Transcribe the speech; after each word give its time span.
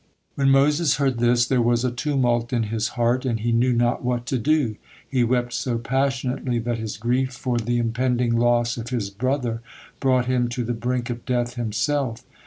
When 0.33 0.49
Moses 0.49 0.95
heard 0.95 1.19
this, 1.19 1.45
there 1.47 1.61
was 1.61 1.85
a 1.85 1.91
tumult 1.91 2.51
in 2.51 2.63
his 2.73 2.87
heart, 2.97 3.23
and 3.23 3.39
he 3.39 3.51
knew 3.51 3.71
not 3.71 4.03
what 4.03 4.25
to 4.25 4.39
do. 4.39 4.77
He 5.07 5.23
wept 5.23 5.53
so 5.53 5.77
passionately 5.77 6.57
that 6.57 6.79
his 6.79 6.97
grief 6.97 7.33
for 7.33 7.59
the 7.59 7.77
impending 7.77 8.35
loss 8.35 8.77
of 8.77 8.89
his 8.89 9.11
brother 9.11 9.61
brought 9.99 10.25
him 10.25 10.47
to 10.49 10.63
the 10.63 10.73
brink 10.73 11.11
of 11.11 11.23
death 11.23 11.53
himself. 11.53 12.23